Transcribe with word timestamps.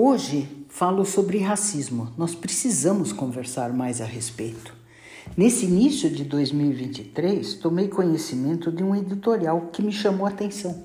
Hoje 0.00 0.46
falo 0.68 1.04
sobre 1.04 1.38
racismo. 1.38 2.12
Nós 2.16 2.32
precisamos 2.32 3.12
conversar 3.12 3.72
mais 3.72 4.00
a 4.00 4.04
respeito. 4.04 4.72
Nesse 5.36 5.64
início 5.64 6.08
de 6.08 6.22
2023, 6.22 7.54
tomei 7.54 7.88
conhecimento 7.88 8.70
de 8.70 8.84
um 8.84 8.94
editorial 8.94 9.70
que 9.72 9.82
me 9.82 9.90
chamou 9.90 10.24
a 10.24 10.30
atenção, 10.30 10.84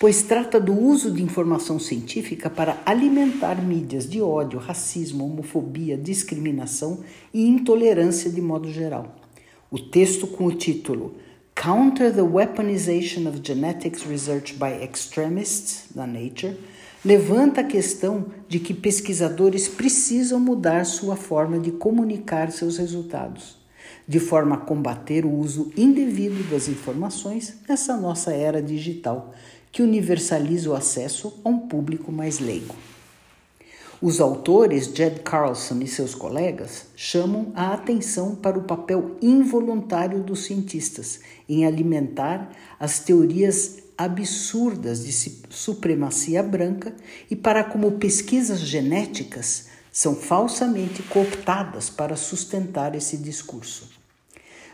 pois 0.00 0.24
trata 0.24 0.58
do 0.58 0.76
uso 0.76 1.12
de 1.12 1.22
informação 1.22 1.78
científica 1.78 2.50
para 2.50 2.82
alimentar 2.84 3.54
mídias 3.62 4.10
de 4.10 4.20
ódio, 4.20 4.58
racismo, 4.58 5.26
homofobia, 5.26 5.96
discriminação 5.96 7.04
e 7.32 7.46
intolerância 7.46 8.28
de 8.28 8.40
modo 8.40 8.68
geral. 8.68 9.14
O 9.70 9.78
texto 9.78 10.26
com 10.26 10.46
o 10.46 10.52
título 10.56 11.14
Counter 11.54 12.12
the 12.12 12.22
Weaponization 12.22 13.28
of 13.28 13.40
Genetics 13.44 14.02
Research 14.02 14.54
by 14.54 14.82
Extremists, 14.82 15.84
da 15.94 16.04
Nature, 16.04 16.56
levanta 17.04 17.62
a 17.62 17.64
questão 17.64 18.26
de 18.48 18.58
que 18.58 18.74
pesquisadores 18.74 19.66
precisam 19.66 20.38
mudar 20.38 20.84
sua 20.84 21.16
forma 21.16 21.58
de 21.58 21.70
comunicar 21.70 22.52
seus 22.52 22.76
resultados, 22.76 23.56
de 24.06 24.20
forma 24.20 24.56
a 24.56 24.58
combater 24.58 25.24
o 25.24 25.32
uso 25.32 25.72
indevido 25.76 26.42
das 26.50 26.68
informações 26.68 27.56
nessa 27.68 27.96
nossa 27.96 28.32
era 28.32 28.62
digital, 28.62 29.32
que 29.72 29.82
universaliza 29.82 30.70
o 30.70 30.74
acesso 30.74 31.40
a 31.44 31.48
um 31.48 31.58
público 31.60 32.12
mais 32.12 32.38
leigo. 32.38 32.74
Os 34.02 34.18
autores, 34.18 34.86
Jed 34.86 35.20
Carlson 35.20 35.80
e 35.82 35.86
seus 35.86 36.14
colegas, 36.14 36.86
chamam 36.96 37.52
a 37.54 37.74
atenção 37.74 38.34
para 38.34 38.58
o 38.58 38.62
papel 38.62 39.16
involuntário 39.20 40.22
dos 40.22 40.44
cientistas 40.44 41.20
em 41.46 41.66
alimentar 41.66 42.50
as 42.78 43.00
teorias 43.00 43.76
absurdas 44.00 45.04
de 45.04 45.12
supremacia 45.50 46.42
branca 46.42 46.94
e 47.30 47.36
para 47.36 47.62
como 47.62 47.92
pesquisas 47.92 48.60
genéticas 48.60 49.66
são 49.92 50.14
falsamente 50.14 51.02
cooptadas 51.02 51.90
para 51.90 52.16
sustentar 52.16 52.94
esse 52.94 53.18
discurso. 53.18 53.90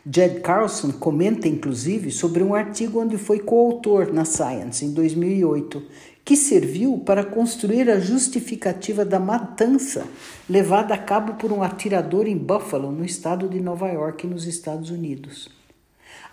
Jed 0.08 0.42
Carlson 0.42 0.92
comenta 0.92 1.48
inclusive 1.48 2.12
sobre 2.12 2.40
um 2.44 2.54
artigo 2.54 3.00
onde 3.00 3.18
foi 3.18 3.40
coautor 3.40 4.12
na 4.12 4.24
Science 4.24 4.84
em 4.84 4.92
2008, 4.92 5.82
que 6.24 6.36
serviu 6.36 6.98
para 6.98 7.24
construir 7.24 7.90
a 7.90 7.98
justificativa 7.98 9.04
da 9.04 9.18
matança 9.18 10.06
levada 10.48 10.94
a 10.94 10.98
cabo 10.98 11.34
por 11.34 11.50
um 11.50 11.64
atirador 11.64 12.28
em 12.28 12.38
Buffalo, 12.38 12.92
no 12.92 13.04
estado 13.04 13.48
de 13.48 13.60
Nova 13.60 13.88
York, 13.88 14.24
nos 14.24 14.46
Estados 14.46 14.90
Unidos. 14.90 15.48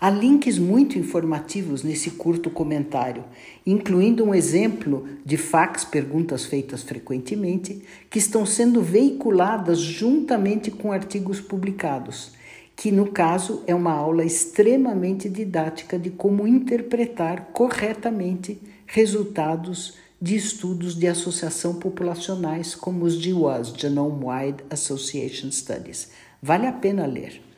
Há 0.04 0.10
links 0.10 0.58
muito 0.58 0.98
informativos 0.98 1.82
nesse 1.82 2.10
curto 2.10 2.50
comentário, 2.50 3.24
incluindo 3.64 4.22
um 4.22 4.34
exemplo 4.34 5.08
de 5.24 5.38
fax 5.38 5.82
perguntas 5.82 6.44
feitas 6.44 6.82
frequentemente, 6.82 7.82
que 8.10 8.18
estão 8.18 8.44
sendo 8.44 8.82
veiculadas 8.82 9.78
juntamente 9.78 10.70
com 10.70 10.92
artigos 10.92 11.40
publicados, 11.40 12.32
que 12.76 12.92
no 12.92 13.12
caso 13.12 13.62
é 13.66 13.74
uma 13.74 13.94
aula 13.94 14.26
extremamente 14.26 15.26
didática 15.26 15.98
de 15.98 16.10
como 16.10 16.46
interpretar 16.46 17.48
corretamente 17.54 18.60
resultados 18.84 19.94
de 20.20 20.36
estudos 20.36 20.94
de 20.94 21.06
associação 21.06 21.76
populacionais 21.76 22.74
como 22.74 23.06
os 23.06 23.16
GWAS, 23.16 23.72
Genome 23.74 24.22
Wide 24.26 24.64
Association 24.68 25.50
Studies. 25.50 26.10
Vale 26.42 26.66
a 26.66 26.72
pena 26.72 27.06
ler. 27.06 27.53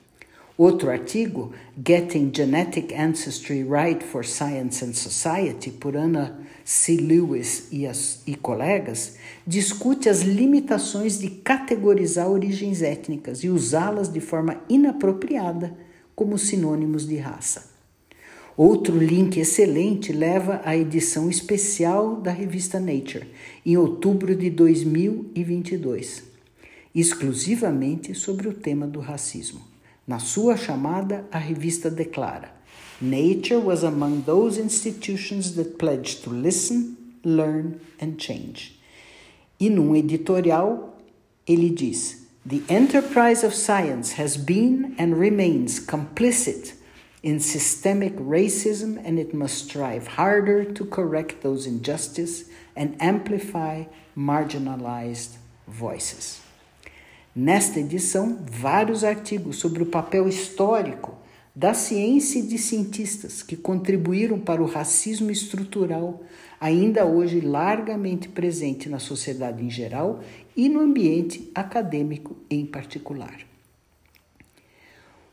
Outro 0.58 0.88
artigo, 0.90 1.52
Getting 1.86 2.30
Genetic 2.34 2.94
Ancestry 2.94 3.62
Right 3.62 4.02
for 4.02 4.24
Science 4.24 4.82
and 4.82 4.94
Society, 4.94 5.70
por 5.70 5.94
Anna 5.94 6.40
C. 6.64 6.96
Lewis 6.96 7.68
e, 7.70 7.86
as, 7.86 8.22
e 8.26 8.34
colegas, 8.34 9.16
discute 9.46 10.08
as 10.08 10.22
limitações 10.22 11.18
de 11.18 11.28
categorizar 11.28 12.30
origens 12.30 12.80
étnicas 12.80 13.44
e 13.44 13.50
usá-las 13.50 14.10
de 14.10 14.18
forma 14.18 14.62
inapropriada 14.66 15.76
como 16.14 16.38
sinônimos 16.38 17.06
de 17.06 17.16
raça. 17.18 17.70
Outro 18.56 18.96
link 18.96 19.38
excelente 19.38 20.10
leva 20.10 20.62
à 20.64 20.74
edição 20.74 21.28
especial 21.28 22.16
da 22.16 22.30
revista 22.30 22.80
Nature, 22.80 23.26
em 23.66 23.76
outubro 23.76 24.34
de 24.34 24.48
2022, 24.48 26.24
exclusivamente 26.94 28.14
sobre 28.14 28.48
o 28.48 28.54
tema 28.54 28.86
do 28.86 29.00
racismo. 29.00 29.75
Na 30.06 30.18
sua 30.18 30.56
chamada, 30.56 31.24
a 31.32 31.38
revista 31.38 31.90
declara: 31.90 32.48
Nature 33.00 33.58
was 33.58 33.82
among 33.82 34.22
those 34.22 34.56
institutions 34.56 35.56
that 35.56 35.78
pledged 35.78 36.22
to 36.22 36.30
listen, 36.30 36.96
learn 37.24 37.80
and 38.00 38.18
change. 38.18 38.78
E 39.58 39.68
num 39.68 39.96
editorial, 39.96 40.94
ele 41.48 41.70
diz: 41.70 42.26
The 42.44 42.62
enterprise 42.68 43.42
of 43.42 43.52
science 43.52 44.12
has 44.12 44.36
been 44.36 44.94
and 44.96 45.18
remains 45.18 45.84
complicit 45.84 46.74
in 47.22 47.40
systemic 47.40 48.14
racism, 48.16 49.02
and 49.04 49.18
it 49.18 49.34
must 49.34 49.66
strive 49.66 50.06
harder 50.06 50.64
to 50.64 50.84
correct 50.84 51.42
those 51.42 51.66
injustices 51.66 52.48
and 52.76 52.96
amplify 53.02 53.84
marginalized 54.16 55.38
voices. 55.66 56.45
Nesta 57.38 57.78
edição, 57.80 58.38
vários 58.50 59.04
artigos 59.04 59.56
sobre 59.56 59.82
o 59.82 59.86
papel 59.86 60.26
histórico 60.26 61.14
da 61.54 61.74
ciência 61.74 62.38
e 62.38 62.42
de 62.42 62.56
cientistas 62.56 63.42
que 63.42 63.54
contribuíram 63.54 64.40
para 64.40 64.62
o 64.62 64.66
racismo 64.66 65.30
estrutural, 65.30 66.22
ainda 66.58 67.04
hoje 67.04 67.42
largamente 67.42 68.26
presente 68.26 68.88
na 68.88 68.98
sociedade 68.98 69.62
em 69.62 69.68
geral 69.68 70.20
e 70.56 70.66
no 70.66 70.80
ambiente 70.80 71.50
acadêmico 71.54 72.38
em 72.48 72.64
particular. 72.64 73.40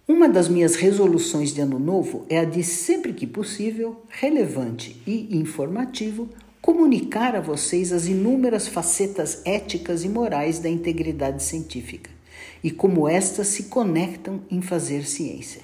Uma 0.05 0.27
das 0.27 0.49
minhas 0.49 0.75
resoluções 0.75 1.53
de 1.53 1.61
ano 1.61 1.79
novo 1.79 2.25
é 2.27 2.37
a 2.39 2.43
de, 2.43 2.65
sempre 2.65 3.13
que 3.13 3.25
possível, 3.25 4.03
relevante 4.09 5.01
e 5.07 5.37
informativo, 5.37 6.27
comunicar 6.63 7.35
a 7.35 7.41
vocês 7.41 7.91
as 7.91 8.07
inúmeras 8.07 8.69
facetas 8.69 9.41
éticas 9.43 10.05
e 10.05 10.07
morais 10.07 10.59
da 10.59 10.69
integridade 10.69 11.43
científica 11.43 12.09
e 12.63 12.71
como 12.71 13.05
estas 13.05 13.47
se 13.47 13.63
conectam 13.63 14.39
em 14.49 14.61
fazer 14.61 15.05
ciência. 15.05 15.61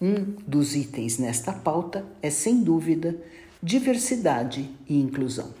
Um 0.00 0.36
dos 0.46 0.76
itens 0.76 1.18
nesta 1.18 1.52
pauta 1.52 2.06
é, 2.22 2.30
sem 2.30 2.62
dúvida, 2.62 3.20
diversidade 3.60 4.70
e 4.88 5.00
inclusão. 5.00 5.52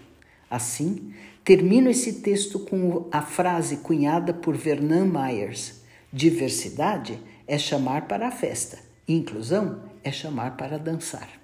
Assim, 0.48 1.12
termino 1.44 1.90
esse 1.90 2.20
texto 2.20 2.60
com 2.60 3.08
a 3.10 3.22
frase 3.22 3.78
cunhada 3.78 4.32
por 4.32 4.56
Vernon 4.56 5.04
Myers: 5.04 5.82
diversidade 6.12 7.18
é 7.44 7.58
chamar 7.58 8.06
para 8.06 8.28
a 8.28 8.30
festa, 8.30 8.78
inclusão 9.08 9.82
é 10.04 10.12
chamar 10.12 10.56
para 10.56 10.78
dançar. 10.78 11.39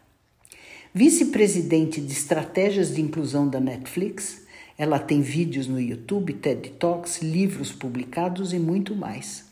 Vice-presidente 0.99 2.01
de 2.01 2.11
estratégias 2.11 2.95
de 2.95 3.03
inclusão 3.03 3.47
da 3.47 3.61
Netflix, 3.61 4.47
ela 4.79 4.99
tem 4.99 5.21
vídeos 5.21 5.67
no 5.67 5.79
YouTube, 5.79 6.33
TED 6.33 6.71
Talks, 6.71 7.21
livros 7.21 7.71
publicados 7.71 8.55
e 8.55 8.59
muito 8.59 8.97
mais. 8.97 9.45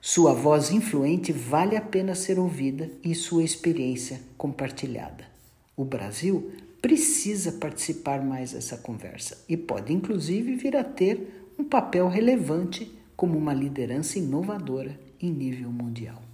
Sua 0.00 0.32
voz 0.32 0.70
influente 0.70 1.30
vale 1.30 1.76
a 1.76 1.80
pena 1.82 2.14
ser 2.14 2.38
ouvida 2.38 2.90
e 3.04 3.14
sua 3.14 3.44
experiência 3.44 4.22
compartilhada. 4.38 5.26
O 5.76 5.84
Brasil 5.84 6.50
precisa 6.80 7.52
participar 7.52 8.24
mais 8.24 8.52
dessa 8.52 8.78
conversa 8.78 9.44
e 9.46 9.58
pode, 9.58 9.92
inclusive, 9.92 10.56
vir 10.56 10.74
a 10.74 10.82
ter 10.82 11.50
um 11.58 11.64
papel 11.64 12.08
relevante 12.08 12.90
como 13.14 13.36
uma 13.36 13.52
liderança 13.52 14.18
inovadora 14.18 14.98
em 15.20 15.30
nível 15.30 15.70
mundial. 15.70 16.31